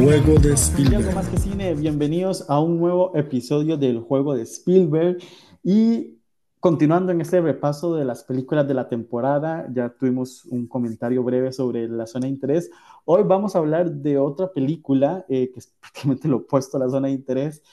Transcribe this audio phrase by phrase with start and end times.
[0.00, 1.12] Juego de Spielberg.
[1.12, 5.18] más que cine, bienvenidos a un nuevo episodio del juego de Spielberg
[5.64, 6.20] y
[6.60, 11.52] continuando en este repaso de las películas de la temporada, ya tuvimos un comentario breve
[11.52, 12.70] sobre la zona de interés.
[13.06, 16.88] Hoy vamos a hablar de otra película eh, que es prácticamente lo opuesto a la
[16.88, 17.64] zona de interés,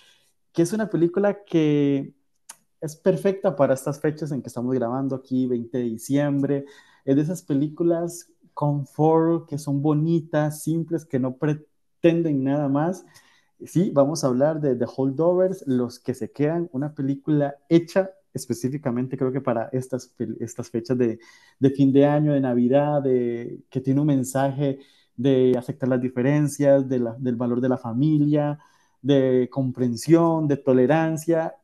[0.52, 2.16] que es una película que
[2.82, 6.66] es perfecta para estas fechas en que estamos grabando aquí, 20 de diciembre.
[7.06, 11.75] Es de esas películas confort que son bonitas, simples, que no pretenden
[12.14, 13.06] nada más.
[13.66, 19.18] Sí, vamos a hablar de The Holdovers, Los que se quedan, una película hecha específicamente
[19.18, 21.20] creo que para estas, estas fechas de,
[21.60, 24.80] de fin de año, de Navidad, de, que tiene un mensaje
[25.16, 28.60] de aceptar las diferencias, de la, del valor de la familia,
[29.02, 31.56] de comprensión, de tolerancia.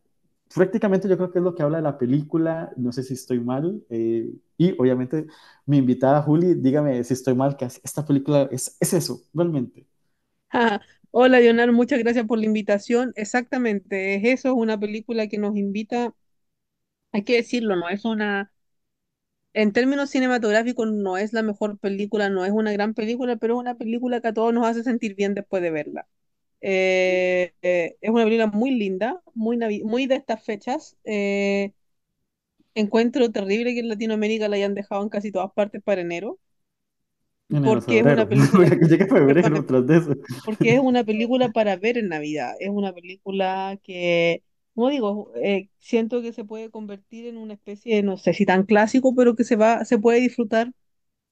[0.54, 3.40] Prácticamente yo creo que es lo que habla de la película, no sé si estoy
[3.42, 5.28] mal, eh, y obviamente
[5.66, 9.91] mi invitada Juli, dígame si estoy mal, que esta película es, es eso, realmente.
[11.12, 13.14] Hola, Leonardo, muchas gracias por la invitación.
[13.16, 16.14] Exactamente, es eso, es una película que nos invita,
[17.12, 18.54] hay que decirlo, no es una,
[19.54, 23.60] en términos cinematográficos no es la mejor película, no es una gran película, pero es
[23.60, 26.08] una película que a todos nos hace sentir bien después de verla.
[26.62, 30.98] Eh, eh, es una película muy linda, muy, muy de estas fechas.
[31.06, 31.74] Eh,
[32.76, 36.32] encuentro terrible que en Latinoamérica la hayan dejado en casi todas partes para enero, En
[36.32, 36.51] enero,
[37.60, 38.72] porque es una película
[39.10, 39.66] febrero para
[40.44, 42.54] porque es una película para ver en Navidad.
[42.60, 44.44] Es una película que,
[44.74, 48.46] como digo, eh, siento que se puede convertir en una especie de, no sé si
[48.46, 50.72] tan clásico, pero que se va, se puede disfrutar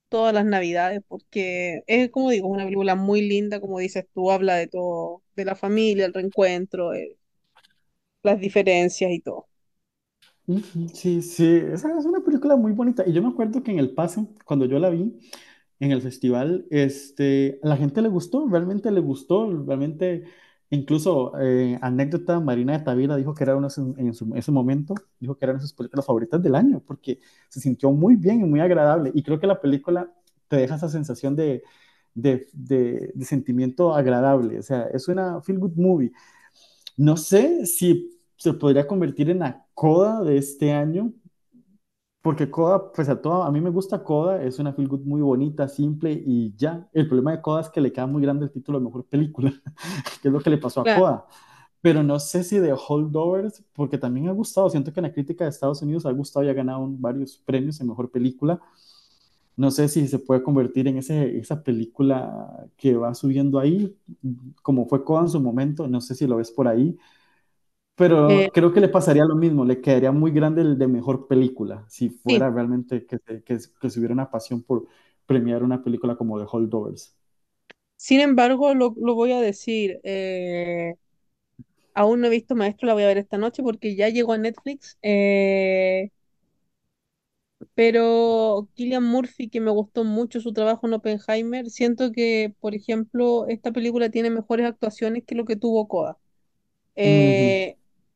[0.09, 4.55] todas las Navidades, porque es, como digo, una película muy linda, como dices tú, habla
[4.57, 7.17] de todo, de la familia, el reencuentro, eh,
[8.23, 9.47] las diferencias y todo.
[10.93, 13.03] Sí, sí, esa es una película muy bonita.
[13.07, 15.19] Y yo me acuerdo que en el pase, cuando yo la vi
[15.79, 20.25] en el festival, este, a la gente le gustó, realmente le gustó, realmente,
[20.69, 25.37] incluso eh, anécdota, Marina de Tavira dijo que era sus- en su- ese momento, dijo
[25.37, 27.19] que era una de sus películas favoritas del año, porque
[27.49, 29.11] se sintió muy bien y muy agradable.
[29.13, 30.11] Y creo que la película
[30.49, 31.63] te deja esa sensación de,
[32.13, 34.59] de, de, de sentimiento agradable.
[34.59, 36.11] O sea, es una feel good movie.
[36.97, 41.13] No sé si se podría convertir en la coda de este año,
[42.21, 45.21] porque Coda, pues a todo, a mí me gusta Coda, es una feel good muy
[45.21, 46.89] bonita, simple y ya.
[46.93, 49.53] El problema de Coda es que le queda muy grande el título de mejor película,
[50.21, 50.99] que es lo que le pasó a Claro.
[50.99, 51.25] Coda.
[51.81, 55.45] Pero no sé si de Holdovers, porque también ha gustado, siento que en la crítica
[55.45, 58.59] de Estados Unidos ha gustado y ha ganado varios premios en mejor película.
[59.55, 63.97] No sé si se puede convertir en ese, esa película que va subiendo ahí,
[64.61, 66.97] como fue Coda en su momento, no sé si lo ves por ahí.
[68.27, 71.27] Eh, Pero creo que le pasaría lo mismo, le quedaría muy grande el de mejor
[71.27, 74.87] película, si sí, fuera realmente que, se- que, que se hubiera una pasión por
[75.25, 77.15] premiar una película como The Holdovers.
[77.97, 80.95] sin embargo, lo, lo voy a decir, eh,
[81.93, 84.37] aún no he visto Maestro, la voy a ver esta noche porque ya llegó a
[84.37, 84.97] Netflix.
[85.01, 86.11] eh,
[87.75, 93.47] Pero Cillian Murphy, que me gustó mucho su trabajo en Oppenheimer, siento que, por ejemplo,
[93.47, 96.17] esta película tiene mejores actuaciones que lo que tuvo Coda.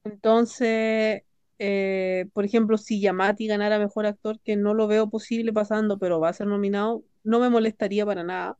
[0.03, 1.23] Entonces,
[1.59, 6.19] eh, por ejemplo, si Yamati ganara mejor actor, que no lo veo posible pasando, pero
[6.19, 8.57] va a ser nominado, no me molestaría para nada.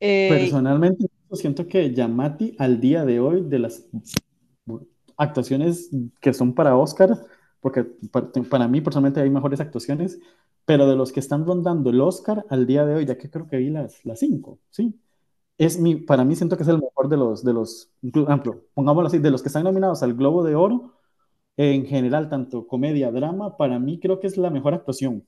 [0.00, 3.86] Eh, Personalmente, siento que Yamati al día de hoy, de las
[5.16, 7.10] actuaciones que son para Oscar,
[7.60, 7.84] porque
[8.48, 10.18] para, mí personalmente hay mejores actuaciones,
[10.64, 13.46] pero de los que están rondando el Oscar al día de hoy, ya que creo
[13.46, 14.98] que vi las cinco, ¿sí?
[15.56, 19.06] Es mi, para mí siento que es el mejor de los, de los, ejemplo, pongámoslo
[19.06, 20.94] así, de los que están nominados al Globo de Oro,
[21.56, 25.26] en general, tanto comedia, drama, para mí creo que es la mejor actuación,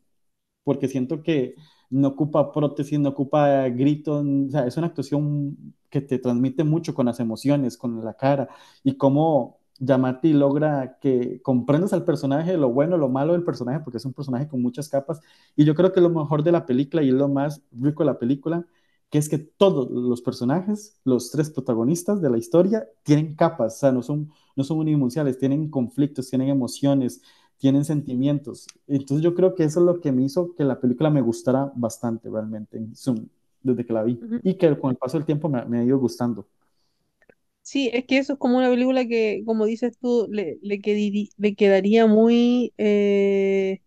[0.64, 1.56] porque siento que
[1.90, 5.56] no ocupa prótesis, no ocupa gritos, o sea, es una actuación
[5.90, 8.48] que te transmite mucho con las emociones, con la cara,
[8.84, 13.98] y cómo Yamati logra que comprendas al personaje, lo bueno, lo malo del personaje, porque
[13.98, 15.20] es un personaje con muchas capas,
[15.56, 18.18] y yo creo que lo mejor de la película y lo más rico de la
[18.18, 18.66] película,
[19.10, 23.78] que es que todos los personajes, los tres protagonistas de la historia, tienen capas, o
[23.78, 27.22] sea, no son, no son unidimensionales, tienen conflictos, tienen emociones,
[27.58, 28.66] tienen sentimientos.
[28.86, 31.72] Entonces yo creo que eso es lo que me hizo que la película me gustara
[31.76, 33.28] bastante realmente en Zoom,
[33.62, 34.24] desde que la vi.
[34.42, 36.46] Y que con el paso del tiempo me, me ha ido gustando.
[37.62, 40.80] sí, es que eso es como una película que, como dices tú, le, le
[41.56, 42.72] quedaría muy...
[42.78, 43.80] eh,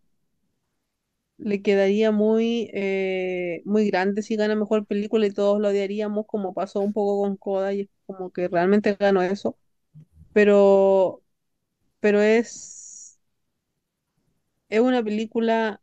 [1.40, 6.54] le quedaría muy, eh, muy grande si gana mejor película y todos lo odiaríamos, como
[6.54, 9.58] pasó un poco con Coda, y es como que realmente ganó eso.
[10.34, 11.24] Pero,
[12.02, 13.20] pero es,
[14.70, 15.82] es una película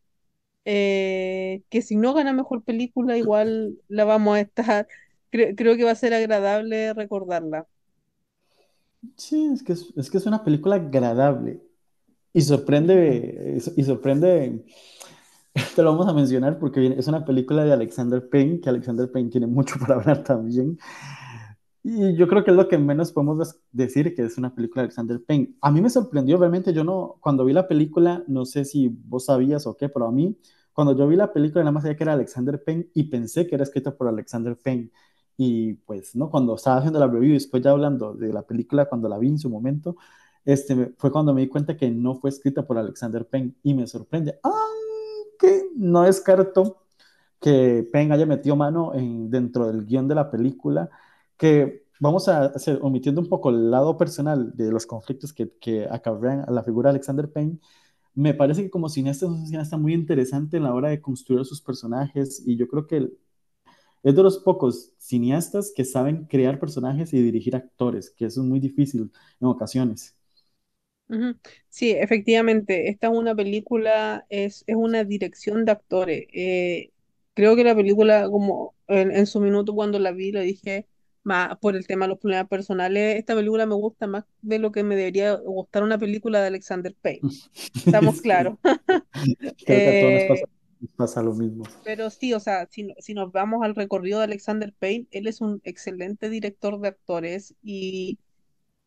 [0.64, 4.88] eh, que si no gana mejor película, igual la vamos a estar.
[5.32, 7.68] cre- creo que va a ser agradable recordarla.
[9.16, 11.62] Sí, es que es, es que es una película agradable
[12.34, 14.64] y sorprende, y sorprende,
[15.74, 19.30] te lo vamos a mencionar porque es una película de Alexander Payne, que Alexander Payne
[19.30, 20.78] tiene mucho para hablar también.
[21.82, 24.86] Y yo creo que es lo que menos podemos decir que es una película de
[24.86, 25.54] Alexander Payne.
[25.60, 29.26] A mí me sorprendió, realmente yo no, cuando vi la película, no sé si vos
[29.26, 30.36] sabías o qué, pero a mí,
[30.72, 33.54] cuando yo vi la película, nada más sabía que era Alexander Payne y pensé que
[33.54, 34.90] era escrita por Alexander Payne.
[35.36, 36.28] Y pues, ¿no?
[36.28, 39.28] Cuando estaba haciendo la review y después ya hablando de la película, cuando la vi
[39.28, 39.96] en su momento,
[40.44, 43.86] este, fue cuando me di cuenta que no fue escrita por Alexander Payne y me
[43.86, 44.40] sorprende,
[45.38, 46.82] aunque no descarto
[47.40, 50.90] que Penn haya metido mano en, dentro del guion de la película,
[51.36, 55.86] que vamos a hacer, omitiendo un poco el lado personal de los conflictos que, que
[55.86, 56.00] a
[56.50, 57.58] la figura de Alexander Payne,
[58.14, 62.42] me parece que como cineasta es muy interesante en la hora de construir sus personajes
[62.46, 63.12] y yo creo que
[64.02, 68.46] es de los pocos cineastas que saben crear personajes y dirigir actores, que eso es
[68.46, 69.10] muy difícil
[69.40, 70.15] en ocasiones.
[71.08, 71.36] Ujú.
[71.68, 76.26] Sí, efectivamente, esta es una película, es, es una dirección de actores.
[76.32, 76.92] Eh,
[77.34, 80.86] creo que la película, como en, en su minuto cuando la vi, lo dije
[81.22, 84.70] más por el tema de los problemas personales, esta película me gusta más de lo
[84.72, 87.26] que me debería gustar una película de Alexander Payne.
[87.86, 88.58] Estamos Sí, claros.
[89.64, 90.50] creo que a todos nos pasa, Eh,
[90.80, 91.64] nos pasa lo mismo.
[91.82, 95.26] Pero sí, o sea, si, no- si nos vamos al recorrido de Alexander Payne, él
[95.28, 98.18] es un excelente director de actores y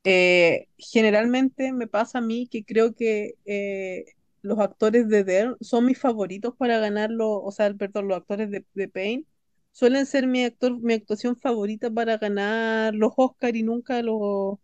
[0.03, 4.05] eh, generalmente me pasa a mí que creo que eh,
[4.41, 8.65] los actores de Dern son mis favoritos para ganarlo, o sea, perdón, los actores de,
[8.73, 9.25] de Payne
[9.71, 14.57] suelen ser mi actor, mi actuación favorita para ganar los Oscar y nunca los,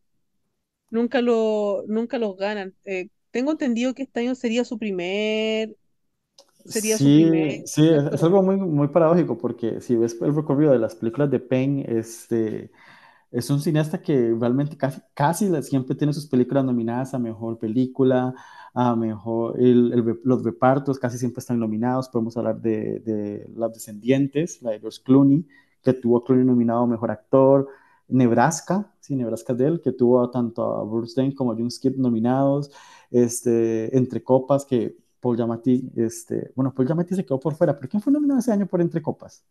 [0.89, 2.75] nunca lo, nunca los ganan.
[2.85, 5.75] Eh, tengo entendido que este año sería su primer,
[6.65, 10.35] sería su Sí, primer sí, es, es algo muy, muy paradójico porque si ves el
[10.35, 12.71] recorrido de las películas de Payne, este,
[13.35, 18.33] es un cineasta que realmente casi, siempre tiene sus películas nominadas a mejor película,
[18.73, 22.07] a mejor, los repartos casi siempre están nominados.
[22.07, 25.45] Podemos hablar de, Las Descendientes, la de George Clooney,
[25.83, 27.67] que tuvo Clooney nominado a mejor actor.
[28.07, 31.97] Nebraska, sí, Nebraska de él, que tuvo tanto a Bruce Dern como a John Skip
[31.97, 32.71] nominados.
[33.11, 37.89] Este, Entre Copas, que Paul Giamatti, este, bueno, Paul Giamatti se quedó por fuera, pero
[37.89, 39.43] ¿quién fue nominado ese año por Entre Copas?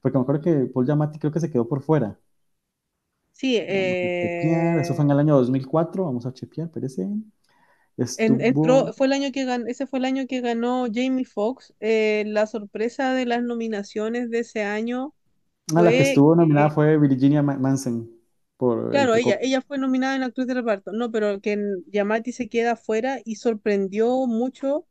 [0.00, 2.16] Porque me acuerdo que Paul Giamatti creo que se quedó por fuera.
[3.42, 3.56] Sí,
[4.20, 7.08] chequear, eso fue en eh, el año 2004, vamos a chequear, parece.
[8.16, 11.24] en- entró, Estuvo, fue el año que ganó, ese fue el año que ganó Jamie
[11.24, 11.74] Foxx.
[11.80, 15.14] Eh, la sorpresa de las nominaciones de ese año
[15.74, 18.10] a la que fue estuvo nominada fue Virginia Ma- Manson
[18.56, 22.32] por claro, Entre ella, ella fue nominada en actriz de reparto, no, pero que Yamati
[22.32, 24.86] se queda afuera y sorprendió mucho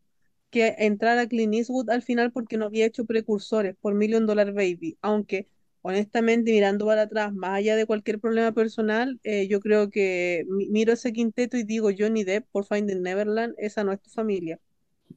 [0.50, 4.98] que entrara Clint Eastwood al final porque no había hecho precursores por Million Dollar Baby,
[5.02, 5.50] aunque
[5.82, 10.70] honestamente mirando para atrás, más allá de cualquier problema personal, eh, yo creo que mi-
[10.70, 14.60] miro ese quinteto y digo Johnny Depp por Finding Neverland, esa no es tu familia.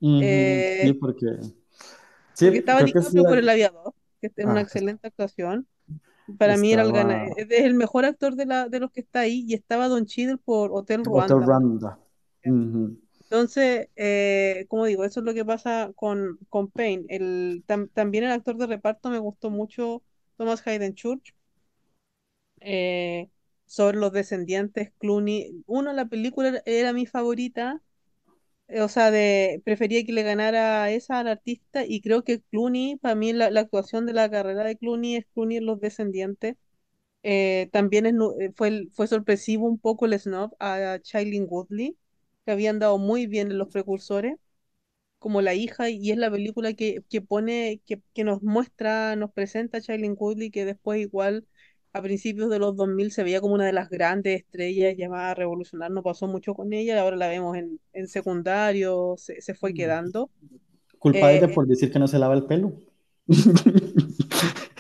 [0.01, 1.27] Ujú, sí, Eh, porque,
[2.35, 5.67] sí, porque estaba sí, por El Aviador, que es una ah, excelente actuación.
[6.39, 9.01] Para mí era el gana, estaba es el mejor actor de, la, de los que
[9.01, 11.47] está ahí y estaba Don Cheadle por Hotel Hotel Ruanda.
[11.47, 11.99] Rwanda.
[12.45, 12.83] Ujú.
[13.31, 17.05] Entonces, eh, como digo, eso es lo que pasa con, con Payne.
[17.09, 20.03] El, tam- también el actor de reparto me gustó mucho,
[20.37, 21.35] Thomas Hayden Church,
[22.61, 23.31] eh,
[23.67, 25.63] sobre los descendientes Clooney.
[25.67, 27.83] Uno, la película era, mi favorita,
[28.69, 32.97] eh, o sea, de, prefería que le ganara esa al artista y creo que Clooney,
[32.97, 36.57] para mí la, actuación de la carrera de Clooney es Clooney en Los Descendientes.
[37.23, 38.19] Eh, también
[38.57, 41.97] fue, fue sorpresivo un poco el snob a Shailene Woodley,
[42.47, 44.37] que habían dado muy bien en los precursores
[45.25, 49.33] como la hija y es la película que, que pone, que, que nos muestra, nos
[49.33, 51.47] presenta a Shailene Woodley que después igual
[51.95, 55.35] a principios de los 2000 se veía como una de las grandes estrellas llamada a
[55.35, 59.75] revolucionar, no pasó mucho con ella, ahora la vemos en, en secundario, se, se fue
[59.75, 60.31] quedando.
[60.99, 62.73] Culpa de Eh, ella eh, por decir que no se lava el pelo.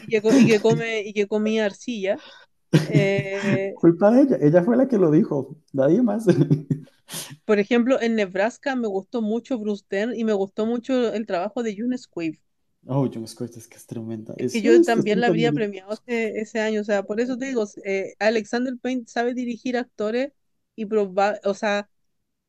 [0.06, 2.22] y que, y que come y que comía arcilla.
[2.88, 6.26] Eh, Culpa de ella, ella fue la que lo dijo, nadie más.
[7.44, 11.62] Por ejemplo, en Nebraska me gustó mucho Bruce Dern y me gustó mucho el trabajo
[11.62, 12.38] de June Squibb.
[12.86, 14.34] Oh, John Scott es que es tremenda.
[14.36, 17.38] Es que yo es, también la habría premiado ese, ese año, o sea, por eso
[17.38, 20.32] te digo, eh, Alexander Payne sabe dirigir actores
[20.76, 21.88] y proba, o sea,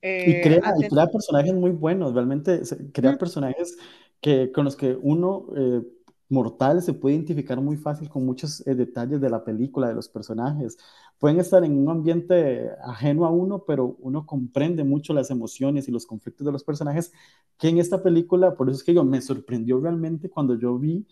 [0.01, 2.61] Y eh, crea, y crea personajes muy buenos, realmente
[2.93, 3.77] crea personajes
[4.21, 5.81] que, con los que uno eh,
[6.29, 10.09] mortal se puede identificar muy fácil con muchos eh, detalles de la película, de los
[10.09, 10.77] personajes.
[11.19, 15.91] Pueden estar en un ambiente ajeno a uno, pero uno comprende mucho las emociones y
[15.91, 17.11] los conflictos de los personajes,
[17.57, 21.07] que en esta película, por eso es que yo me sorprendió realmente cuando yo vi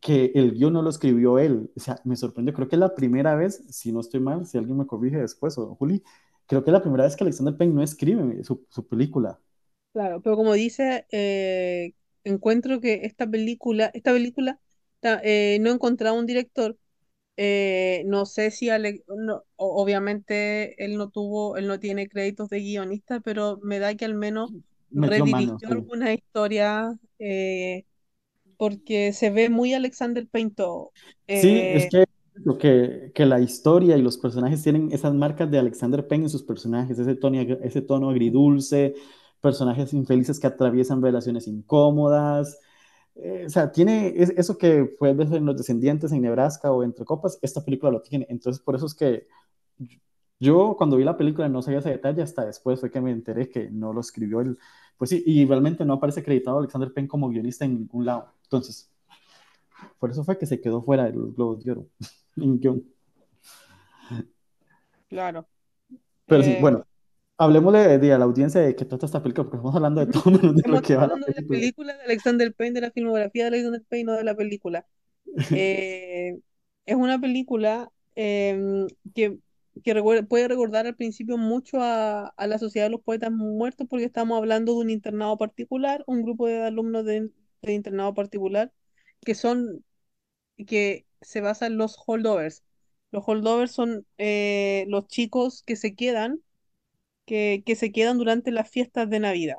[0.00, 1.70] que el guion no lo escribió él.
[1.76, 2.54] O sea, me sorprendió.
[2.54, 5.58] Creo que es la primera vez, si no estoy mal, si alguien me corrige después,
[5.58, 6.02] o Juli,
[6.46, 9.40] creo que es la primera vez que Alexander Payne no escribe su, su película.
[9.92, 11.94] Claro, pero como dice, eh,
[12.30, 14.60] encuentro que esta película, esta película
[15.22, 16.76] eh, no he encontrado un director.
[17.38, 22.60] eh, no sé si Ale- no, obviamente él no tuvo, él no tiene créditos de
[22.60, 24.52] guionista, pero me da que al menos
[25.26, 25.74] mano, redirigió sí.
[25.74, 27.84] alguna historia eh,
[28.58, 30.92] porque se ve muy Alexander Payne todo.
[31.32, 32.04] Sí, es Eh, que,
[32.58, 36.42] que, que la historia y los personajes tienen esas marcas de Alexander Payne en sus
[36.42, 38.94] personajes, ese tono, ese tono agridulce,
[39.40, 42.58] personajes infelices que atraviesan relaciones incómodas.
[43.16, 47.04] Eh, o sea, tiene es- eso que fue en Los Descendientes en Nebraska o Entre
[47.04, 48.26] Copas, esta película lo tiene.
[48.30, 49.26] Entonces, por eso es que
[50.38, 53.48] yo cuando vi la película no sabía ese detalle, hasta después fue que me enteré
[53.48, 54.58] que no lo escribió él.
[54.98, 58.32] Pues sí, y realmente no aparece acreditado Alexander Payne como guionista en ningún lado.
[58.44, 58.90] Entonces,
[59.98, 61.86] por eso fue que se quedó fuera de los Globos de Oro.
[62.36, 62.84] en guion.
[65.08, 65.48] claro.
[66.26, 66.86] Pero sí, Eh, bueno,
[67.38, 70.12] hablemos de, de a la audiencia de que trata esta película, porque estamos hablando de
[70.12, 71.60] todo menos de lo que va la hablando de la película.
[71.60, 74.86] película de Alexander Payne, de la filmografía de Alexander Payne, no de la película.
[75.52, 76.38] Eh,
[76.86, 79.38] es una película em, que,
[79.84, 83.86] que recuer- puede recordar al principio mucho a, a la Sociedad de los Poetas Muertos
[83.90, 87.30] porque estamos hablando de un internado particular, un grupo de alumnos de,
[87.62, 88.72] de internado particular
[89.24, 89.84] que son,
[90.66, 92.64] que se basa en los holdovers.
[93.10, 96.40] Los holdovers son eh, los chicos que se quedan,
[97.26, 99.56] que, que se quedan durante las fiestas de Navidad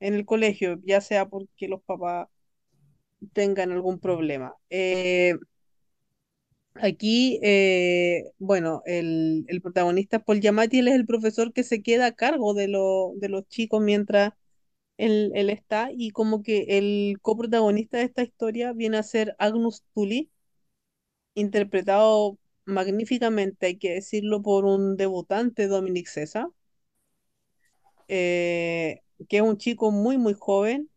[0.00, 2.28] en el colegio, ya sea porque los papás
[3.32, 4.54] tengan algún problema.
[4.70, 5.34] Eh,
[6.76, 12.06] Aquí, eh, bueno, el, el protagonista Paul Giamatti, él es el profesor que se queda
[12.06, 14.32] a cargo de, lo- de los chicos mientras
[14.98, 19.84] él, él está y como que el coprotagonista de esta historia viene a ser Agnus
[19.94, 20.30] Tully,
[21.34, 26.48] interpretado magníficamente, hay que decirlo, por un debutante, Dominic Sessa,
[28.08, 30.90] eh, que es un chico muy, muy joven.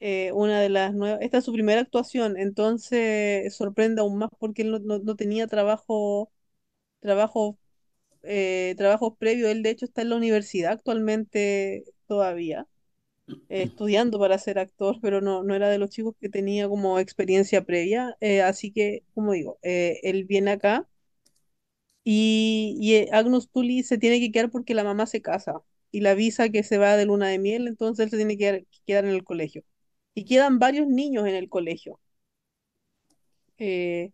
[0.00, 4.62] eh, una de las nuevas, esta es su primera actuación, entonces sorprende aún más porque
[4.62, 6.32] él no, no no tenía trabajo
[7.00, 7.58] trabajo
[8.24, 9.50] eh, trabajos previos.
[9.50, 12.68] Él, de hecho, está en la universidad actualmente todavía,
[13.48, 17.64] estudiando para ser actor, pero no, no era de los chicos que tenía como experiencia
[17.64, 18.16] previa.
[18.46, 20.88] así que, como digo, él viene acá
[22.04, 26.12] y, y Agnus Tully se tiene que quedar porque la mamá se casa y la
[26.12, 28.78] avisa que se va de luna de miel, entonces él se tiene que quedar, que
[28.86, 29.64] quedar en el colegio.
[30.14, 32.00] Y quedan varios niños en el colegio.
[33.58, 34.12] eh,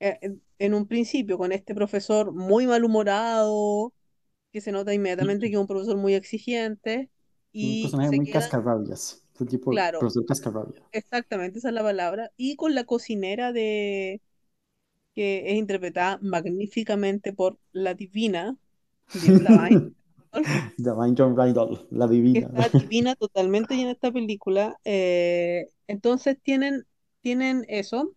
[0.00, 3.94] eh, en en un principio, con este profesor muy malhumorado,
[4.52, 7.10] que se nota inmediatamente que es un profesor muy exigente
[7.62, 9.24] Un y personaje se muy quedan, cascarrabias.
[9.34, 10.82] Ese tipo de claro, profesor cascarrabia.
[10.92, 14.22] exactamente esa es la palabra, y con la cocinera de
[15.14, 18.56] que es interpretada magníficamente por la divina
[19.12, 19.92] Dios Divine,
[20.78, 21.34] Divine John
[21.90, 22.50] la divina.
[22.72, 24.78] divina totalmente y en esta película.
[24.84, 26.86] eh, entonces tienen,
[27.22, 28.14] tienen eso,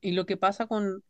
[0.00, 1.02] y lo que pasa con,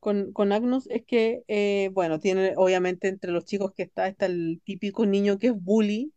[0.00, 4.26] con, con Agnus es que, eh, bueno, tiene obviamente entre los chicos que está, está
[4.26, 6.12] el típico niño que es bully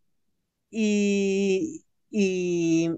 [0.71, 2.89] y, y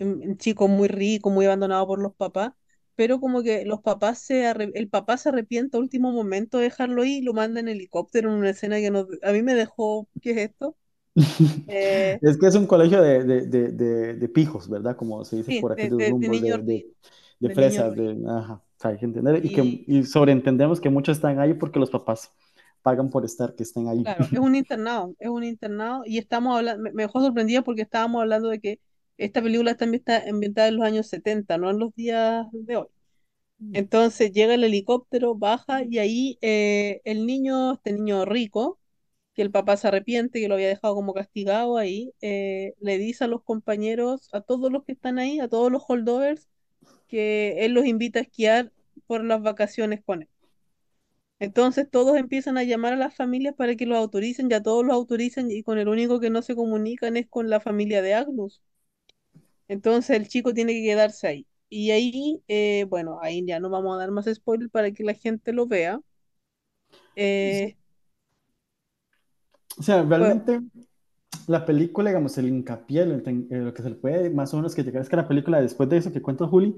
[0.00, 2.52] un chico muy rico, muy abandonado por los papás,
[3.00, 6.64] pero como que los papás se arre- el papá se arrepiente a último momento de
[6.64, 9.54] dejarlo ahí y lo manda en helicóptero en una escena que nos- a mí me
[9.54, 10.76] dejó, ¿qué es esto?
[11.66, 14.96] Eh, Es que es un colegio de, de, de, de, pijos, ¿verdad?
[14.96, 16.60] Como se dice sí, por aquellos rumbos, de,
[17.50, 21.54] fresas, de, ajá, hay que entender, y, que, Y y sobreentendemos que muchos están ahí
[21.54, 22.32] porque los papás
[22.82, 24.04] pagan por estar, que estén ahí.
[24.04, 27.82] claro, es un internado, es un internado y estamos hablando, me, me dejó sorprendida porque
[27.82, 28.80] estábamos hablando de que
[29.24, 32.86] esta película también está ambientada en los años 70, no en los días de hoy.
[33.72, 38.80] Entonces llega el helicóptero, baja y ahí eh, el niño, este niño rico,
[39.34, 43.24] que el papá se arrepiente, que lo había dejado como castigado ahí, eh, le dice
[43.24, 46.48] a los compañeros, a todos los que están ahí, a todos los holdovers,
[47.08, 48.72] que él los invita a esquiar
[49.06, 50.28] por las vacaciones con él.
[51.40, 54.94] Entonces todos empiezan a llamar a las familias para que los autoricen, ya todos los
[54.94, 58.62] autorizan y con el único que no se comunican es con la familia de Agnus.
[59.70, 61.48] Entonces el chico tiene que quedarse ahí.
[61.70, 65.14] Y ahí, eh, bueno, ahí ya no vamos a dar más spoiler para que la
[65.14, 66.00] gente lo vea.
[67.14, 67.76] Eh,
[69.78, 70.60] O sea, pues, realmente
[71.46, 74.74] la película, digamos, el hincapié, lo, eh, lo que se le puede más o menos
[74.74, 76.76] que llegar es que la película, después de eso que cuenta Juli,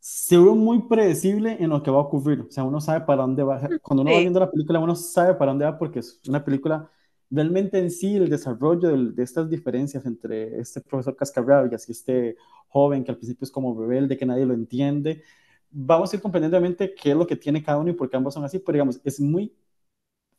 [0.00, 2.42] se ve muy predecible en lo que va a ocurrir.
[2.42, 3.60] O sea, uno sabe para dónde va.
[3.82, 6.44] Cuando uno va sí, viendo la película, uno sabe para dónde va porque es una
[6.44, 6.90] película
[7.30, 12.36] realmente en sí el desarrollo de, estas diferencias entre este profesor Cascarrabias y este
[12.68, 15.22] joven que al principio es como rebelde, que nadie lo entiende,
[15.70, 18.34] vamos a ir comprendiendo qué es lo que tiene cada uno y por qué ambos
[18.34, 19.54] son así, pero digamos, es muy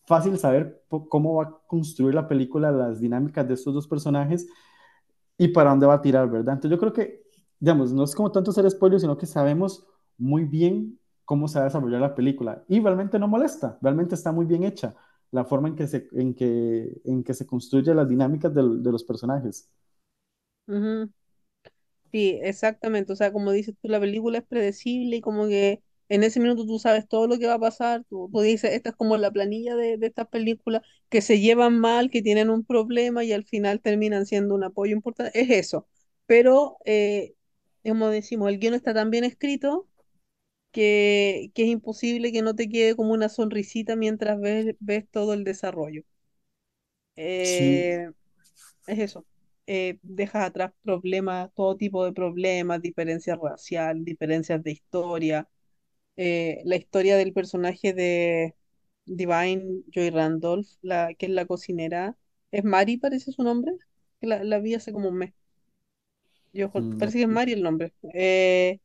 [0.06, 4.48] fácil saber cómo va a construir la película, las dinámicas de estos dos personajes
[5.38, 6.56] y para dónde va a tirar, ¿verdad?
[6.56, 7.24] Entonces yo creo que,
[7.60, 9.86] digamos, no es como tanto ser spoiler, sino que sabemos
[10.18, 14.32] muy bien cómo se va a desarrollar la película y realmente no molesta, realmente está
[14.32, 14.96] muy bien hecha
[15.32, 19.04] la forma en que se, en que, en que se construye las dinámicas de, los
[19.04, 19.70] personajes.
[22.12, 23.14] Sí, exactamente.
[23.14, 26.66] O sea, como dices tú, la película es predecible y como que en ese minuto
[26.66, 28.04] tú sabes todo lo que va a pasar.
[28.10, 32.10] Tú, dices, esta es como la planilla de, de estas películas que se llevan mal,
[32.10, 35.40] que tienen un problema y al final terminan siendo un apoyo importante.
[35.40, 35.88] Es eso.
[36.26, 37.36] Pero, eh,
[37.84, 39.88] como decimos, el guion está tan bien escrito
[40.72, 45.34] que, que es imposible que no te quede como una sonrisita mientras ves, ves todo
[45.34, 46.04] el desarrollo.
[47.42, 47.88] Sí.
[47.96, 48.12] Eh,
[48.88, 49.26] es eso.
[49.68, 55.50] Eh, dejas atrás problemas, todo tipo de problemas, diferencias racial, diferencias de historia.
[56.18, 58.56] Eh, la historia del personaje de
[59.06, 62.18] Divine Joy Randolph, la, que es la cocinera,
[62.52, 63.74] ¿es Mari, parece su nombre?
[64.22, 65.34] La, la vi hace como un mes.
[66.54, 66.98] Yo, No.
[66.98, 67.94] parece que es Mari el nombre.
[68.04, 68.80] Es,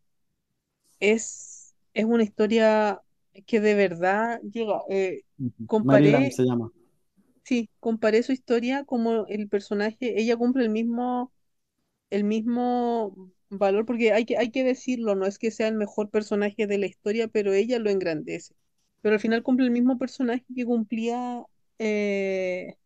[1.96, 3.02] es una historia
[3.46, 4.82] que de verdad llega.
[4.90, 5.22] Eh,
[5.80, 6.70] Maryland comparé se llama.
[7.44, 11.32] Sí, comparé su historia como el personaje, ella cumple el mismo,
[12.10, 16.10] el mismo valor, porque hay que, hay que decirlo, no es que sea el mejor
[16.10, 18.54] personaje de la historia, pero ella lo engrandece.
[19.02, 21.44] Pero al final cumple el mismo personaje que cumplía
[21.78, 22.76] eh,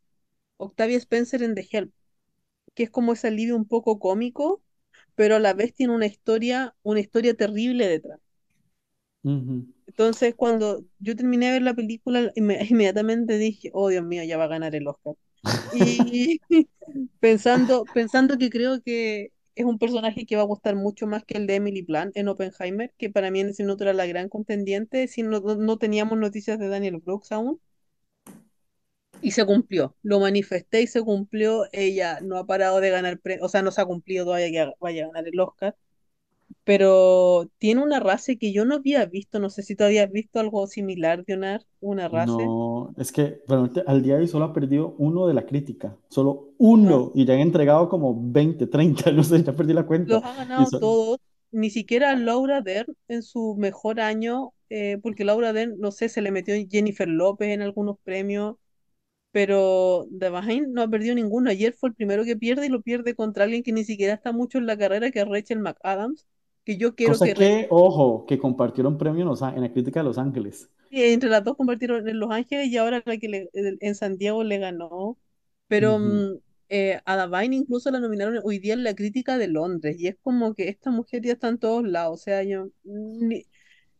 [0.58, 1.92] Octavia Spencer en The Help,
[2.74, 4.62] que es como ese alivio un poco cómico,
[5.16, 8.20] pero a la vez tiene una historia, una historia terrible detrás.
[9.86, 14.36] Entonces, cuando yo terminé de ver la película, inme- inmediatamente dije, oh Dios mío, ya
[14.38, 15.14] va a ganar el Oscar.
[15.70, 16.42] Y
[17.20, 21.38] pensando, pensando que creo que es un personaje que va a gustar mucho más que
[21.38, 24.28] el de Emily Blunt en Oppenheimer, que para mí en ese minuto era la gran
[24.28, 27.60] contendiente, si no, no teníamos noticias de Daniel Brooks aún,
[29.20, 29.96] y se cumplió.
[30.02, 31.66] Lo manifesté y se cumplió.
[31.72, 35.04] Ella no ha parado de ganar, o sea, no se ha cumplido todavía que vaya
[35.04, 35.76] a ganar el Oscar
[36.70, 40.38] pero tiene una raza que yo no había visto, no sé si tú habías visto
[40.38, 42.42] algo similar de una, una raza.
[42.42, 45.96] No, es que realmente al día de hoy solo ha perdido uno de la crítica,
[46.08, 46.48] solo
[46.82, 50.20] No, uno, y ya han entregado como 20, 30, no sé, ya perdí la cuenta.
[50.20, 51.18] los ha ganado son todos,
[51.52, 56.20] ni siquiera Laura Dern en su mejor año, eh, porque Laura Dern, no sé, se
[56.22, 58.56] le metió Jennifer López en algunos premios,
[59.32, 61.50] pero Devine no ha perdido ninguno.
[61.50, 64.32] Ayer fue el primero que pierde y lo pierde contra alguien que ni siquiera está
[64.32, 66.26] mucho en la carrera, que es Rachel McAdams,
[66.64, 70.00] que yo quiero cosa que que, ojo, que compartieron premio en, Los en la crítica
[70.00, 70.70] de Los Ángeles.
[70.90, 74.16] Sí, entre las dos convirtieron en Los Ángeles y ahora la que le- en San
[74.18, 75.18] Diego le ganó.
[75.68, 79.46] Pero Ujú, mm, eh, a Davine incluso la nominaron hoy día en la crítica de
[79.48, 79.96] Londres.
[80.00, 82.20] Y es como que esta mujer ya está en todos lados.
[82.20, 83.46] O sea, yo ni-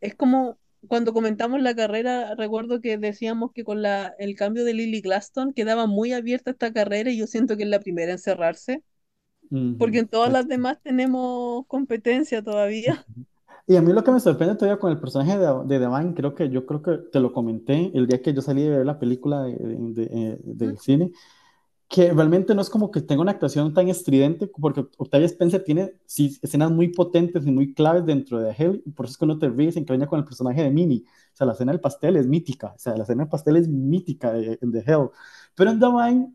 [0.01, 4.75] es como cuando comentamos la carrera, recuerdo que decíamos que con la, el cambio de
[4.75, 8.19] Lily Glaston quedaba muy abierta esta carrera y yo siento que es la primera en
[8.19, 8.83] cerrarse.
[9.79, 13.07] Porque en todas las demás tenemos competencia todavía.
[13.67, 16.35] Y a mí lo que me sorprende todavía con el personaje de, de Devine, creo
[16.35, 18.99] que yo creo que te lo comenté el día que yo salí de ver la
[18.99, 21.13] película de, de- eh, del cine,
[21.89, 25.95] que realmente no es como que tenga una actuación tan estridente, porque Octavia Spencer tiene
[26.07, 29.25] sí, escenas muy potentes y muy claves dentro de Hell, y por eso es que
[29.27, 31.05] uno te ríe, se encariña con el personaje de Minnie.
[31.35, 33.69] O sea, la escena del pastel es mítica, o sea, la escena del pastel es
[33.69, 35.11] mítica de, de Hell.
[35.57, 36.35] Pero en Divine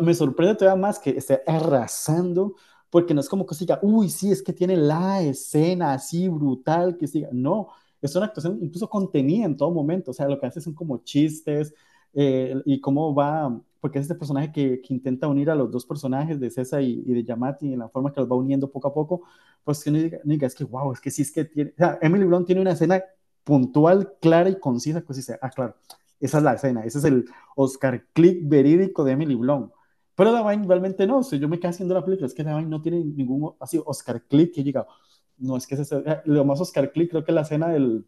[0.00, 2.54] me sorprende todavía más que esté arrasando,
[2.90, 6.28] porque no es como que se diga, uy, sí, es que tiene la escena así
[6.28, 7.28] brutal, que siga.
[7.32, 7.68] No,
[8.00, 10.98] es una actuación incluso contenida en todo momento, o sea, lo que hace son como
[10.98, 11.74] chistes,
[12.14, 15.84] eh, y cómo va, porque es este personaje que, que, intenta unir a los dos
[15.84, 18.88] personajes de César y, y, de Yamati en la forma que los va uniendo poco
[18.88, 19.22] a poco,
[19.62, 21.72] pues que no diga, no diga es que wow, es que sí es que tiene,
[21.72, 23.02] o sea, Emily Blunt tiene una escena
[23.44, 25.76] puntual, clara y concisa, pues dice, ah, claro,
[26.20, 29.70] esa es la escena, ese es el Oscar Click verídico de Emily Blunt.
[30.14, 32.80] Pero Davine realmente no, si yo me quedé haciendo la película, es que Davine no
[32.80, 34.86] tiene ningún así Oscar Click que llega,
[35.38, 38.06] no es que ese, lo más Oscar Click creo que es la escena del,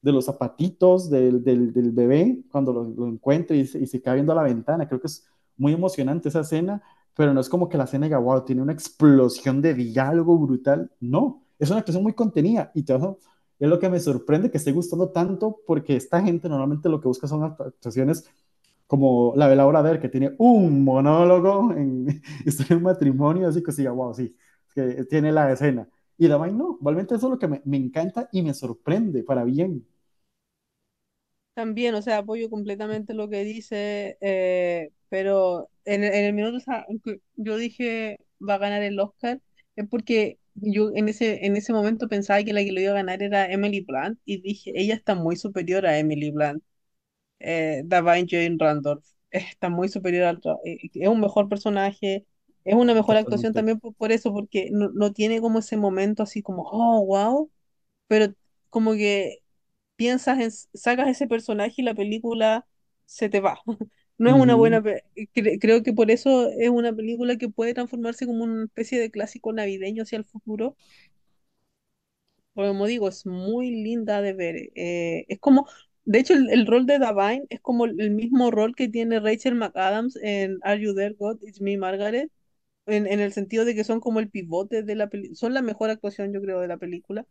[0.00, 4.14] de los zapatitos del, del, del bebé cuando lo, lo encuentra y, y, se cae
[4.14, 4.88] viendo a la ventana.
[4.88, 6.82] Creo que es muy emocionante esa escena,
[7.14, 10.90] pero no es como que la escena diga, wow, tiene una explosión de diálogo brutal.
[11.00, 13.18] No, es una actuación muy contenida y todo
[13.62, 17.06] es lo que me sorprende que esté gustando tanto porque esta gente normalmente lo que
[17.06, 18.28] busca son actuaciones
[18.88, 22.06] como la de Laura Der, que tiene un monólogo en
[22.44, 24.36] historia de matrimonio, así que sí, wow, sí,
[24.74, 25.88] que tiene la escena.
[26.18, 29.22] Y la vaina no, realmente eso es lo que me, me, encanta y me sorprende
[29.22, 29.86] para bien.
[31.54, 36.60] También, o sea, apoyo completamente lo que dice, eh, pero en, en el minuto, o
[36.60, 36.84] sea,
[37.36, 39.40] yo dije va a ganar el Oscar,
[39.76, 42.94] es porque yo en ese, en ese momento pensaba que la que lo iba a
[42.94, 46.62] ganar era Emily Blunt y dije, ella está muy superior a Emily Blunt,
[47.40, 52.26] eh, Davine Jane Randolph, está muy superior al eh, es un mejor personaje,
[52.64, 56.22] es una mejor actuación también por, por eso, porque no, no tiene como ese momento
[56.24, 57.50] así como, oh, wow,
[58.08, 58.34] pero
[58.70, 59.38] como que
[59.96, 62.66] piensas en, sacas ese personaje y la película
[63.06, 63.60] se te va.
[64.22, 68.26] No es una buena, cre- creo que por eso es una película que puede transformarse
[68.26, 70.76] como una especie de clásico navideño hacia el futuro.
[72.54, 74.56] Como digo, es muy linda de ver.
[74.74, 75.66] eh, es como,
[76.04, 79.54] de hecho, el, el rol de Davine es como el mismo rol que tiene Rachel
[79.54, 81.38] McAdams en Are You There, God?
[81.42, 82.30] It's Me, Margaret.
[82.86, 85.62] En, en el sentido de que son como el pivote de la película, son la
[85.62, 87.26] mejor actuación, yo creo, de la película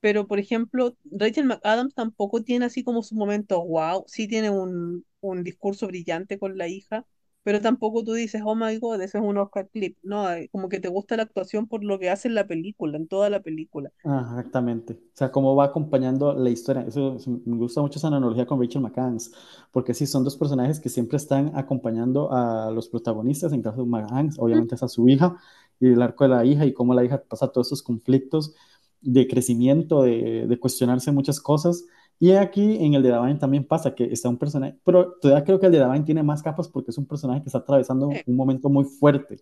[0.00, 5.04] pero, por ejemplo, Rachel McAdams tampoco tiene así como su momento, wow, sí tiene un,
[5.20, 7.06] un discurso brillante con la hija,
[7.42, 9.98] pero tampoco tú dices, oh my God, ese es un Oscar clip.
[10.02, 12.96] No, eh, como que te gusta la actuación por lo que hace en la película,
[12.98, 13.90] en toda la película.
[14.04, 14.94] Ah, Exactamente.
[14.94, 16.82] O sea, cómo va acompañando la historia.
[16.86, 19.32] Eso, eso- me gusta mucho esa analogía con Rachel McAdams,
[19.72, 23.52] porque sí, son dos personajes que siempre están acompañando a los protagonistas.
[23.52, 25.36] En caso de McAdams, Mm, obviamente es a su hija
[25.80, 28.54] y el arco de la hija y cómo la hija pasa todos esos conflictos
[29.00, 31.84] de crecimiento, de, de cuestionarse muchas cosas.
[32.20, 35.60] Y aquí en el de Davine también pasa que está un personaje, pero todavía creo
[35.60, 38.36] que el de Davine tiene más capas porque es un personaje que está atravesando un
[38.36, 39.40] momento muy fuerte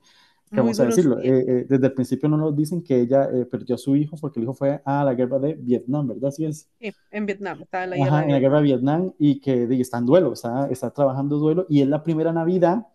[0.50, 3.46] que vamos a decirlo, eh, eh, desde el principio no nos dicen que ella eh,
[3.46, 6.28] perdió a su hijo porque el hijo fue a la guerra de Vietnam, ¿verdad?
[6.28, 6.68] Así es.
[6.78, 9.00] Sí, en Vietnam, en la guerra Ajá, de en la guerra Vietnam.
[9.00, 12.02] de Vietnam y que y está en duelo, está, está trabajando duelo y es la
[12.02, 12.86] primera Navidad,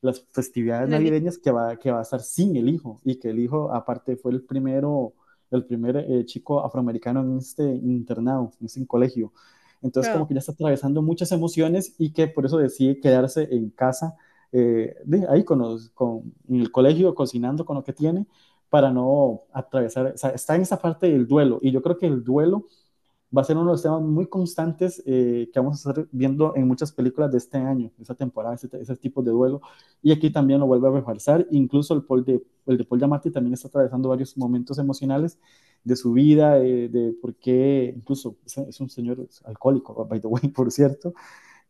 [0.00, 3.40] las festividades navideñas que va, que va a estar sin el hijo y que el
[3.40, 5.14] hijo aparte fue el primero,
[5.56, 9.32] el primer eh, chico afroamericano en este internado, en este colegio.
[9.82, 13.48] Entonces como claro, que ya está atravesando muchas emociones y que por eso decide quedarse
[13.50, 14.16] en casa,
[14.52, 18.26] eh, de, ahí con, los, con en el colegio, cocinando con lo que tiene
[18.68, 22.06] para no atravesar, o sea, está en esa parte del duelo y yo creo que
[22.06, 22.68] el duelo
[23.36, 26.54] va a ser uno de los temas muy constantes eh, que vamos a estar viendo
[26.54, 29.62] en muchas películas de este año, de esta temporada, ese, ese, tipo de duelo.
[30.02, 31.46] Y aquí también lo vuelve a reforzar.
[31.50, 35.38] Incluso el, Paul de, el de Paul Giamatti también está atravesando varios momentos emocionales
[35.82, 40.28] de su vida, eh, de por qué, incluso es, es, un señor alcohólico, by the
[40.28, 41.14] way, por cierto.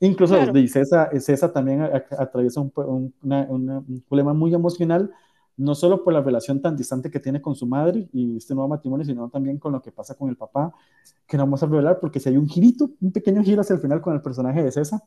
[0.01, 0.53] Incluso claro.
[0.53, 5.13] de César, César también a, a, atraviesa un, un, una, una, un problema muy emocional
[5.57, 8.69] no solo por la relación tan distante que tiene con su madre y este nuevo
[8.69, 10.75] matrimonio, sino también con lo que pasa con el papá,
[11.27, 13.81] que no vamos a revelar porque si hay un girito, un pequeño giro hacia el
[13.81, 15.01] final con el personaje de César,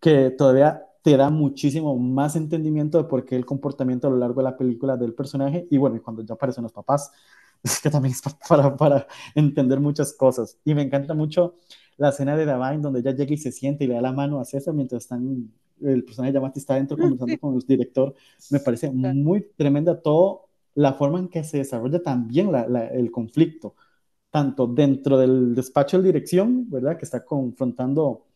[0.00, 4.40] que todavía te da muchísimo más entendimiento de por qué el comportamiento a lo largo
[4.40, 7.10] de la película del personaje y bueno, cuando ya aparecen los papás,
[7.62, 10.58] es que también es para, para entender muchas cosas.
[10.64, 11.56] Y me encanta mucho
[11.96, 14.40] la escena de Davine donde ella llega y se siente y le da la mano
[14.40, 15.50] a César mientras están,
[15.82, 18.14] el personaje de Yamati está adentro Mm, conversando sí, con el director.
[18.50, 23.10] Me parece muy tremenda todo la forma en que se desarrolla también la, la, el
[23.10, 23.74] conflicto,
[24.30, 26.96] tanto dentro del despacho de dirección, ¿verdad?
[26.98, 28.26] Que está confrontando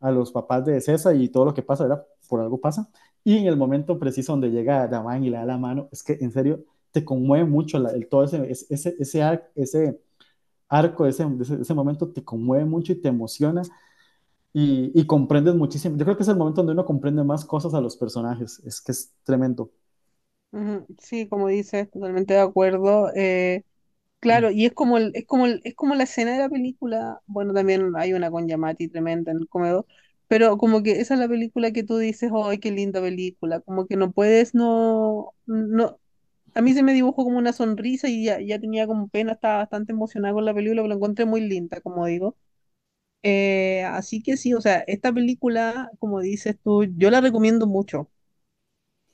[0.00, 2.06] a los papás de César y todo lo que pasa, ¿verdad?
[2.28, 2.88] Por algo pasa.
[3.24, 6.18] Y en el momento preciso donde llega Damán y le da la mano, es que
[6.20, 10.00] en serio te conmueve mucho la, el, todo ese, ese, ese, ese
[10.68, 11.26] arco, ese,
[11.60, 13.62] ese, momento te conmueve mucho y te emociona
[14.56, 15.96] y, y, comprendes muchísimo.
[15.98, 18.80] Yo creo que es el momento donde uno comprende más cosas a los personajes, es
[18.80, 19.70] que es tremendo.
[21.00, 23.10] Sí, como dices, totalmente de acuerdo.
[23.14, 23.62] Eh,
[24.20, 27.22] Claro, y es como el, es como el, es como la escena de la película,
[27.26, 29.86] bueno, también hay una con Yamati tremenda en el comedor,
[30.28, 33.60] pero como que esa es la película que tú dices, ¡ay, qué linda película!
[33.60, 35.98] Como que no puedes, no, no,
[36.54, 39.58] a mí se me dibujó como una sonrisa y ya, ya tenía como pena, estaba
[39.58, 42.36] bastante emocionada con la película, pero la encontré muy linda, como digo.
[43.28, 48.08] Eh, así que sí, o sea, esta película, como dices tú, yo la recomiendo mucho.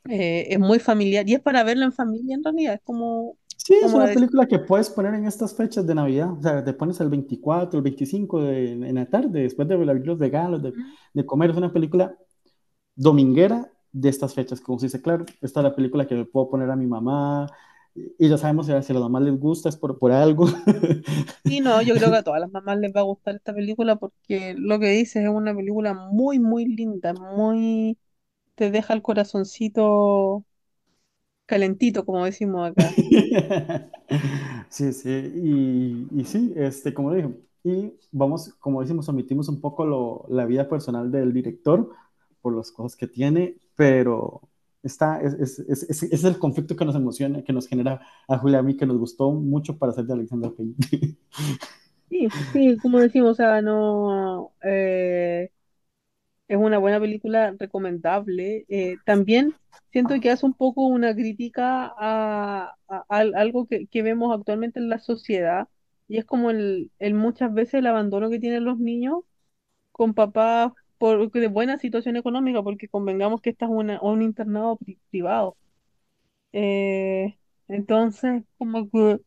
[0.08, 3.74] Eh, es muy familiar y es para verla en familia en realidad, es como, Sí,
[3.80, 6.32] es una película que puedes poner en estas fechas de Navidad.
[6.32, 10.04] O sea, te pones el 24, el 25 de, en la tarde, después de abrir
[10.04, 10.72] los regalos, de,
[11.14, 11.50] de, comer.
[11.50, 12.12] Es una película
[12.96, 14.60] dominguera de estas fechas.
[14.60, 17.46] Como se dice, claro, esta es la película que le puedo poner a mi mamá.
[17.94, 20.46] Y ya sabemos si a las mamás les gusta, es por, por algo.
[21.44, 23.96] Sí, no, yo creo que a todas las mamás les va a gustar esta película
[23.96, 27.98] porque lo que dices es una película muy, muy linda, muy...
[28.56, 30.44] te deja el corazoncito
[31.46, 32.98] calentito, como decimos acá.
[34.70, 37.30] Sí, sí, y, y, sí, este, como dije,
[37.64, 41.90] y vamos, como decimos, omitimos un poco lo, la vida personal del director
[42.40, 44.42] por las cosas que tiene, pero
[44.82, 48.58] está, es, es, es, es, el conflicto que nos emociona, que nos genera a Julia
[48.60, 50.74] a mí, que nos gustó mucho para hacer de Alexander Payne.
[52.08, 54.54] Sí, sí, como decimos, o sea, no...
[54.62, 55.50] Eh,
[56.48, 58.64] Es una buena película recomendable.
[58.68, 59.56] Eh, también
[59.90, 64.78] siento que hace un poco una crítica a, a- a algo que, que vemos actualmente
[64.80, 65.68] en la sociedad
[66.08, 69.20] y es como el, el muchas veces el abandono que tienen los niños
[69.92, 74.76] con papás por, de buena situación económica, porque convengamos que esta es una, un internado
[74.76, 75.56] pri- privado.
[76.52, 77.38] Eh,
[77.68, 79.20] entonces, como que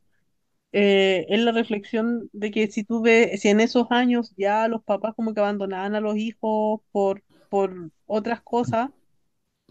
[0.74, 4.84] eh, es la reflexión de que si tú ves, si en esos años ya los
[4.84, 8.90] papás como que abandonaban a los hijos por, por otras cosas,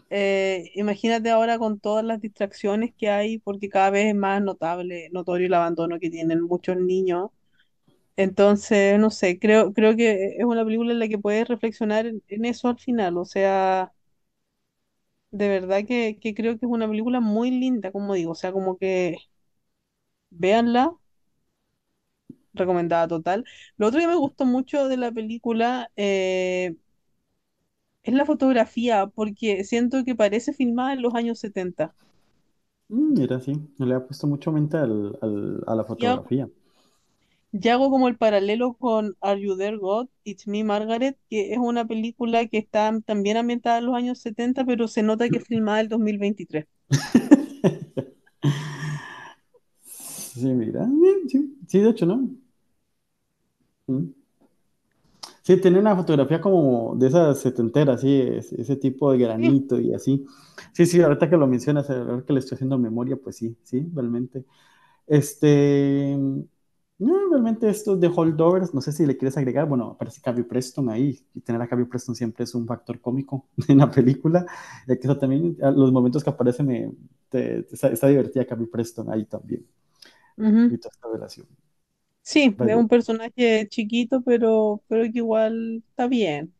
[0.09, 5.09] eh, imagínate ahora con todas las distracciones que hay, porque cada vez es más notable,
[5.11, 7.31] notorio el abandono que tienen muchos niños.
[8.17, 12.23] Entonces, no sé, creo, creo que es una película en la que puedes reflexionar en,
[12.29, 13.17] en eso al final.
[13.17, 13.93] O sea,
[15.31, 18.31] de verdad que, que creo que es una película muy linda, como digo.
[18.31, 19.17] O sea, como que
[20.41, 20.85] véanla
[22.53, 23.45] recomendada total.
[23.77, 26.75] Lo otro que me gustó mucho de la película eh,
[28.03, 31.93] es la fotografía, porque siento que parece filmada en los años 70.
[32.89, 36.49] Mm, mira, sí, no le ha puesto mucho mente al- al- a la Y fotografía.
[37.61, 40.07] Y hago como el paralelo con Are You There, God?
[40.23, 44.65] It's Me, Margaret, que es una película que está también ambientada en los años 70,
[44.65, 46.65] pero se nota que es filmada en 2023.
[49.83, 50.87] Sí, mira,
[51.27, 52.29] sí, sí, de hecho, ¿no?
[53.89, 54.13] Mm.
[55.43, 59.93] Sí, tiene una fotografía como de esas setenteras, sí, es- ese tipo de granito y
[59.93, 60.25] así.
[60.73, 63.87] Sí, sí, ahorita que lo mencionas, ahora que le estoy haciendo memoria, pues sí, sí,
[63.93, 64.43] realmente.
[65.07, 66.17] Este,
[66.97, 70.89] no, realmente estos de holdovers, no sé si le quieres agregar, bueno, aparece Carrie Preston
[70.89, 74.45] ahí, y tener a Carrie Preston siempre es un factor cómico en la película,
[74.87, 76.91] ya que eso también, a los momentos que aparece, me,
[77.29, 79.65] te- te- está, está divertida Carrie Preston ahí también,
[80.37, 80.71] Ujú.
[80.71, 81.47] y toda esta relación.
[82.21, 82.75] Sí, es Vale.
[82.75, 86.53] un personaje chiquito, pero, pero que igual está bien.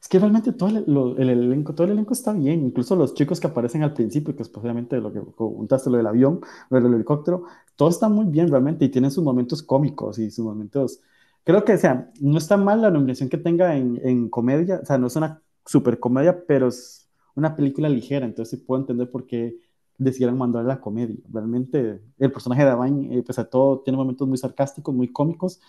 [0.00, 3.14] Es que realmente todo el, lo- el elenco, todo el elenco está bien, incluso los
[3.14, 6.80] chicos que aparecen al principio, que es posiblemente lo que contaste, lo del avión, lo
[6.80, 7.44] del helicóptero,
[7.76, 11.00] todo está muy bien realmente y tienen sus momentos cómicos y sus momentos...
[11.44, 14.86] Creo que, o sea, no está mal la nominación que tenga en, en comedia, o
[14.86, 19.10] sea, no es una super comedia, pero es una película ligera, entonces sí puedo entender
[19.10, 19.56] por qué
[19.96, 21.16] decidieron mandar la comedia.
[21.32, 25.60] Realmente el personaje de Avain, eh, pese a todo, tiene momentos muy sarcásticos, muy cómicos,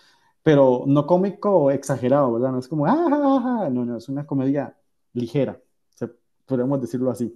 [0.42, 2.52] pero no cómico exagerado, ¿verdad?
[2.52, 4.76] No es como, ah, ah, ah", no, no, es una comedia
[5.14, 5.52] ligera,
[5.94, 6.10] o sea,
[6.46, 7.34] podríamos decirlo así.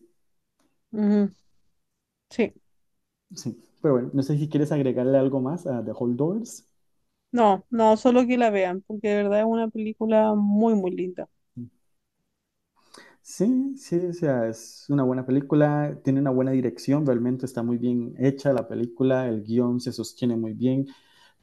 [2.31, 2.53] Sí,
[3.37, 6.67] Sí, pero bueno, no sé si quieres agregarle algo más a The Holdovers.
[7.33, 11.29] no, no, solo que la vean, porque de verdad es una película muy, muy linda.
[13.23, 17.77] Sí, sí, o sea, es una buena película, tiene una buena dirección, realmente está muy
[17.79, 20.87] bien hecha la película, el guion se sostiene muy bien.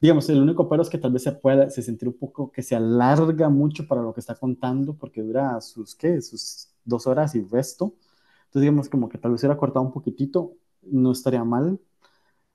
[0.03, 2.61] Digamos, el único pero es que tal vez se pueda se sentir un poco que
[2.61, 6.21] se alarga mucho para lo que está contando, porque dura sus, ¿qué?
[6.21, 7.95] Sus dos horas y resto.
[8.47, 11.79] Entonces, digamos, como que tal vez hubiera cortado un poquitito, no estaría mal,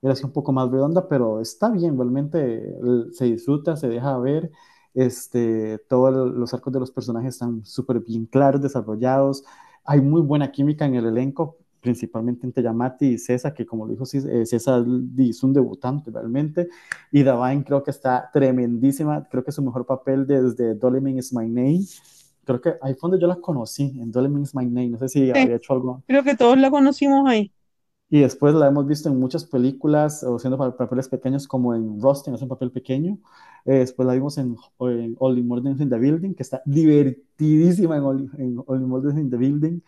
[0.01, 2.75] era así un poco más redonda, pero está bien, realmente
[3.13, 4.51] se disfruta, se deja ver.
[4.93, 9.43] Este, todos los arcos de los personajes están súper bien claros, desarrollados.
[9.85, 13.91] Hay muy buena química en el elenco, principalmente entre Yamati y César, que como lo
[13.93, 14.85] dijo eh, César,
[15.17, 16.69] es un debutante realmente.
[17.11, 19.27] Y Davain creo que está tremendísima.
[19.29, 21.81] Creo que es su mejor papel desde Dolemin is My Name.
[22.45, 24.89] Creo que ahí fue donde yo la conocí, en Dolemin is My Name.
[24.89, 27.53] No sé si Sí, había hecho algo creo que todos la conocimos ahí.
[28.09, 32.01] y después la hemos visto en muchas películas, o siendo pa- papeles pequeños, como en
[32.01, 33.19] Rustin, es un papel pequeño.
[33.65, 38.03] Eh, después la vimos en, en Only Murders in the Building, que está divertidísima en
[38.03, 39.81] Only, en Only Murders in the Building.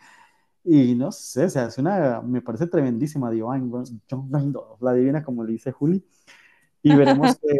[0.64, 3.68] Y no sé, sea, es una, me parece tremendísima Divine,
[4.08, 6.04] John Randolph, la divina, como le dice Juli.
[6.82, 7.56] Y veremos qué,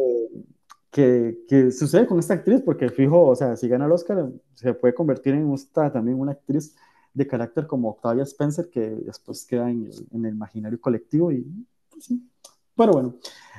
[0.90, 4.74] qué, qué sucede con esta actriz, porque fijo, o sea, si gana el Oscar, se
[4.74, 6.76] puede convertir en esta, también una actriz
[7.14, 11.44] de carácter como Octavia Spencer, que después queda en el, en el imaginario colectivo y
[11.90, 12.28] pues, sí.
[12.74, 13.16] Pero bueno,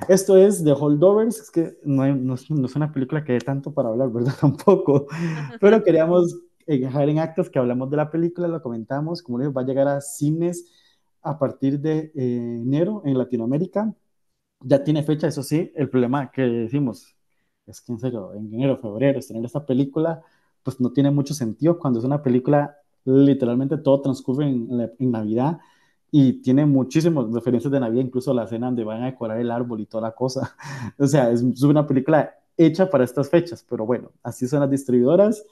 [0.09, 3.33] esto es The Holdovers, es que no, hay, no, es, no, es, una película que
[3.33, 4.33] dé tanto para hablar, ¿verdad?
[4.41, 5.07] Tampoco.
[5.59, 6.35] Pero queríamos
[6.67, 9.87] dejar en actos que hablamos de la película, lo comentamos, como les va a llegar
[9.87, 10.65] a cines
[11.21, 13.93] a partir de eh, enero en Latinoamérica.
[14.61, 17.15] Ya tiene fecha, eso sí, el problema que decimos
[17.67, 20.21] es que en serio, en enero, febrero, estrenar esta película,
[20.63, 25.59] pues no tiene mucho sentido cuando es una película literalmente todo transcurre en, en, Navidad
[26.11, 29.81] y tiene muchísimas referencias de Navidad, incluso la escena donde van a decorar el árbol
[29.81, 30.55] y toda la cosa.
[30.97, 34.69] O sea, es, es una película hecha para estas fechas, pero bueno, así son las
[34.69, 35.43] distribuidoras,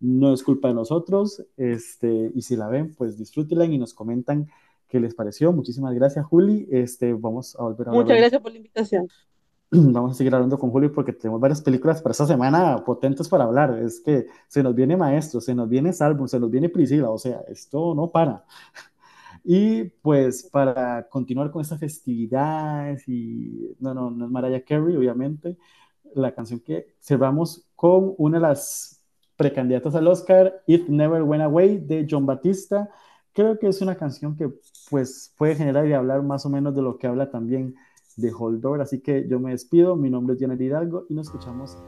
[0.00, 4.48] no es culpa de nosotros, este, y si la ven, pues disfrútenla y nos comentan
[4.88, 5.52] qué les pareció.
[5.52, 6.66] Muchísimas gracias, Juli.
[6.70, 9.08] Este, vamos a volver a Muchas gracias por la invitación.
[9.70, 13.44] vamos a seguir hablando con Julio porque tenemos varias películas para esta semana potentes para
[13.44, 13.78] hablar.
[13.78, 17.18] Es que se nos viene Maestro, se nos viene Salvo, se nos viene Priscila, o
[17.18, 18.44] sea, esto no para.
[19.42, 25.56] Y pues para continuar con esta festividad, y no, no, no es Mariah Carey, obviamente,
[26.14, 28.99] la canción que cerramos con una de las
[29.40, 32.90] precandidatas al Oscar, It Never Went Away, de John Batista.
[33.32, 34.50] Creo que es una canción que
[34.90, 37.74] pues puede generar y hablar más o menos de lo que habla también
[38.16, 38.82] de Holdor.
[38.82, 41.78] Así que yo me despido, mi nombre es Jenner Hidalgo y nos escuchamos.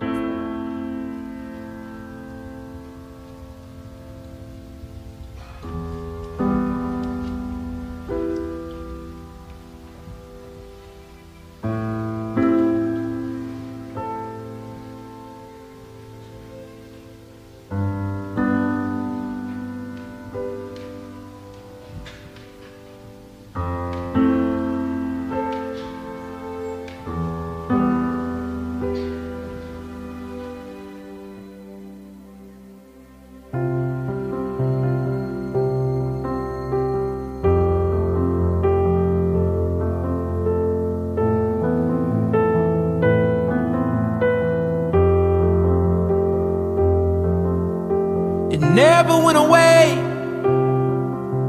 [48.72, 49.94] Never went away.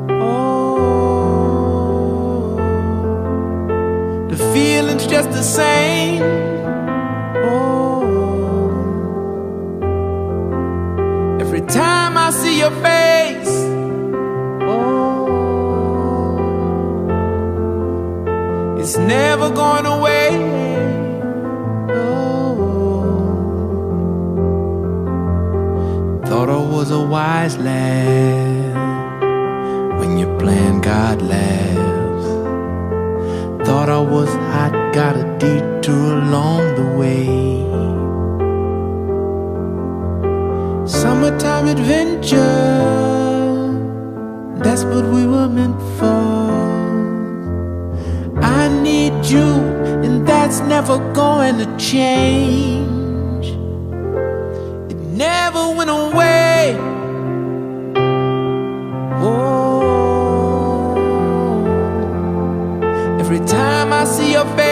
[0.10, 1.48] Oh,
[4.30, 6.22] the feeling's just the same.
[7.46, 8.04] Oh,
[11.40, 13.56] every time I see your face.
[14.62, 15.28] Oh,
[18.80, 19.86] it's never going
[27.44, 29.20] wise lad
[30.00, 32.28] when your plan got laughs.
[33.66, 37.28] Thought I was hot, got a detour along the way.
[40.88, 42.62] Summertime adventure,
[44.64, 46.24] that's what we were meant for.
[48.42, 49.50] I need you,
[50.06, 53.48] and that's never going to change
[54.92, 57.03] it never went away.
[64.34, 64.63] Your face,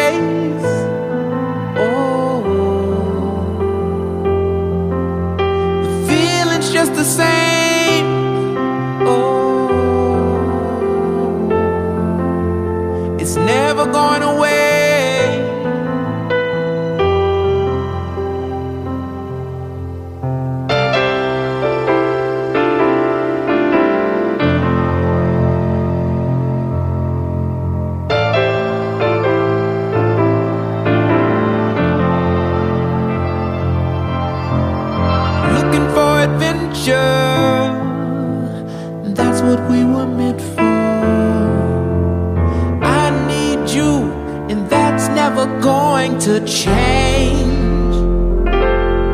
[46.21, 47.95] to change.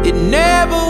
[0.06, 0.87] It never